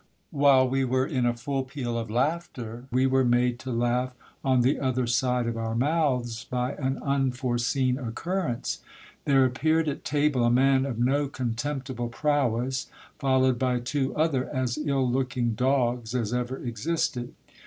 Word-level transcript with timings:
While 0.31 0.67
we 0.67 0.83
were 0.83 1.05
in 1.05 1.27
a 1.27 1.35
full 1.37 1.61
peal 1.63 1.95
of 1.95 2.09
laughter, 2.09 2.85
we 2.89 3.05
were 3.05 3.23
made 3.23 3.59
to 3.59 3.71
laugh 3.71 4.15
on 4.43 4.61
the 4.61 4.79
other 4.79 5.05
side 5.05 5.45
of 5.45 5.57
our 5.57 5.75
mouths 5.75 6.43
by 6.45 6.73
an 6.73 6.97
unforeseen 7.03 7.99
occur 7.99 8.47
rence. 8.49 8.79
There 9.25 9.45
appeared 9.45 9.87
at 9.87 10.03
table 10.03 10.43
a 10.43 10.49
man 10.49 10.87
of 10.87 10.97
no 10.97 11.27
contemptible 11.27 12.09
prowess, 12.09 12.87
followed 13.19 13.59
by 13.59 13.79
two 13.79 14.15
other 14.15 14.49
as 14.49 14.75
ill 14.79 15.07
looking 15.07 15.53
dogs 15.53 16.15
as 16.15 16.33
ever 16.33 16.57
existed. 16.57 17.35